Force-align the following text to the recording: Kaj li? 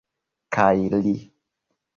Kaj 0.57 0.89
li? 1.03 1.15